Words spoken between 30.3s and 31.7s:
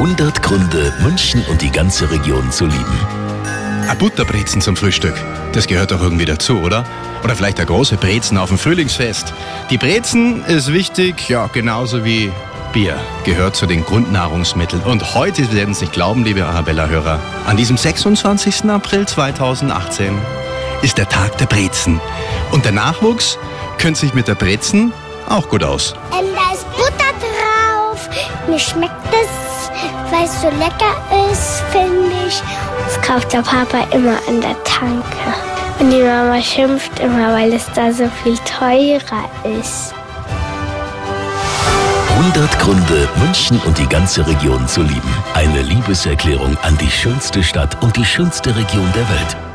so lecker ist,